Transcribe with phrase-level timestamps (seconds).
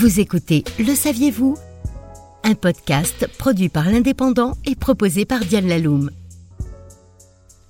[0.00, 1.58] Vous écoutez Le saviez-vous?
[2.42, 6.10] Un podcast produit par l'Indépendant et proposé par Diane Laloum.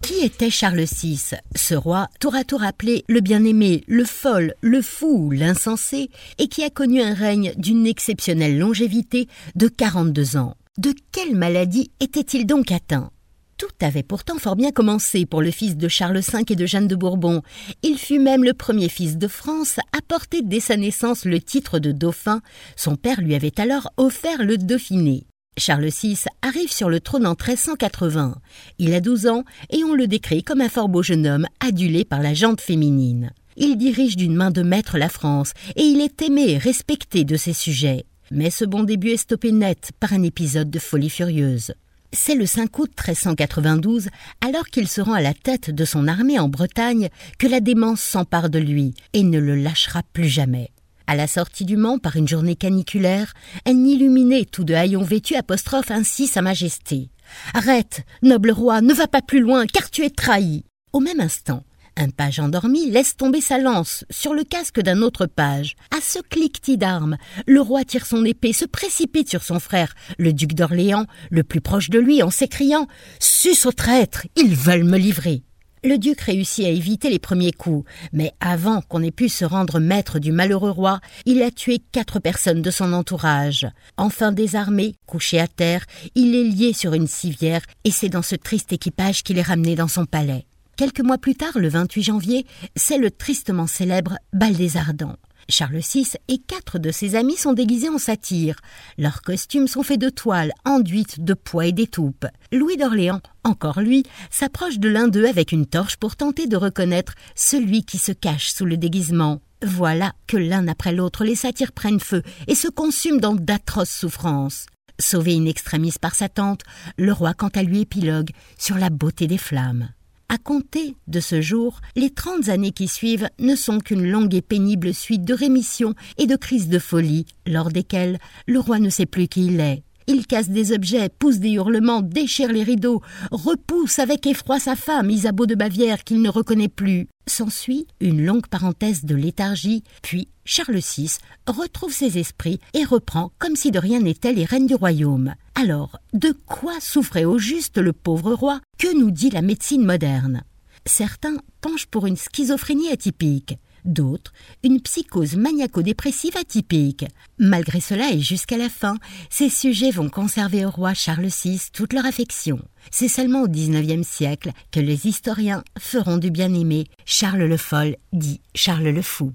[0.00, 4.80] Qui était Charles VI, ce roi tour à tour appelé le bien-aimé, le fol, le
[4.80, 10.56] fou, l'insensé, et qui a connu un règne d'une exceptionnelle longévité de 42 ans.
[10.78, 13.10] De quelle maladie était-il donc atteint?
[13.56, 16.88] Tout avait pourtant fort bien commencé pour le fils de Charles V et de Jeanne
[16.88, 17.42] de Bourbon.
[17.82, 21.78] Il fut même le premier fils de France à porter dès sa naissance le titre
[21.78, 22.40] de dauphin.
[22.76, 25.26] Son père lui avait alors offert le Dauphiné.
[25.56, 28.36] Charles VI arrive sur le trône en 1380.
[28.78, 32.04] Il a 12 ans et on le décrit comme un fort beau jeune homme adulé
[32.04, 33.30] par la jante féminine.
[33.56, 37.36] Il dirige d'une main de maître la France et il est aimé et respecté de
[37.36, 38.04] ses sujets.
[38.30, 41.72] Mais ce bon début est stoppé net par un épisode de folie furieuse.
[42.16, 44.08] C'est le 5 août 1392,
[44.40, 48.00] alors qu'il se rend à la tête de son armée en Bretagne, que la démence
[48.00, 50.70] s'empare de lui et ne le lâchera plus jamais.
[51.08, 53.34] À la sortie du Mans par une journée caniculaire,
[53.66, 57.10] un illuminé tout de haillons vêtu apostrophe ainsi sa majesté.
[57.52, 60.64] Arrête, noble roi, ne va pas plus loin, car tu es trahi.
[60.92, 61.64] Au même instant,
[61.96, 65.76] un page endormi laisse tomber sa lance sur le casque d'un autre page.
[65.90, 70.32] À ce cliquetis d'armes, le roi tire son épée, se précipite sur son frère, le
[70.32, 72.86] duc d'Orléans, le plus proche de lui, en s'écriant
[73.20, 75.42] Sus au traître, ils veulent me livrer.
[75.84, 79.80] Le duc réussit à éviter les premiers coups, mais avant qu'on ait pu se rendre
[79.80, 83.66] maître du malheureux roi, il a tué quatre personnes de son entourage.
[83.98, 88.34] Enfin désarmé, couché à terre, il est lié sur une civière et c'est dans ce
[88.34, 90.46] triste équipage qu'il est ramené dans son palais.
[90.76, 95.16] Quelques mois plus tard, le 28 janvier, c'est le tristement célèbre Bal des Ardents.
[95.48, 98.56] Charles VI et quatre de ses amis sont déguisés en satyres.
[98.98, 102.26] Leurs costumes sont faits de toile, enduites de pois et d'étoupe.
[102.50, 107.14] Louis d'Orléans, encore lui, s'approche de l'un d'eux avec une torche pour tenter de reconnaître
[107.36, 109.42] celui qui se cache sous le déguisement.
[109.62, 114.66] Voilà que l'un après l'autre les satyres prennent feu et se consument dans d'atroces souffrances.
[114.98, 116.62] Sauvé in extremis par sa tante,
[116.96, 119.90] le roi quant à lui épilogue sur la beauté des flammes.
[120.34, 124.42] À compter de ce jour, les trente années qui suivent ne sont qu'une longue et
[124.42, 128.18] pénible suite de rémissions et de crises de folie, lors desquelles
[128.48, 129.84] le roi ne sait plus qui il est.
[130.08, 133.00] Il casse des objets, pousse des hurlements, déchire les rideaux,
[133.30, 137.06] repousse avec effroi sa femme, Isabeau de Bavière, qu'il ne reconnaît plus.
[137.28, 143.54] S'ensuit une longue parenthèse de léthargie, puis Charles VI retrouve ses esprits et reprend comme
[143.54, 145.34] si de rien n'était les rênes du royaume.
[145.54, 148.60] Alors, de quoi souffrait au juste le pauvre roi?
[148.84, 150.42] Que nous dit la médecine moderne?
[150.84, 153.56] Certains penchent pour une schizophrénie atypique
[153.86, 157.06] d'autres une psychose maniaco-dépressive atypique.
[157.38, 158.98] Malgré cela et jusqu'à la fin,
[159.30, 162.60] ces sujets vont conserver au roi Charles VI toute leur affection.
[162.90, 168.42] C'est seulement au XIXe siècle que les historiens feront du bien-aimé Charles le Foll, dit
[168.54, 169.32] Charles le Fou.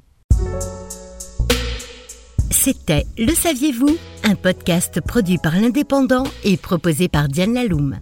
[2.51, 3.97] C'était Le Saviez-vous?
[4.25, 7.99] Un podcast produit par l'Indépendant et proposé par Diane Laloum.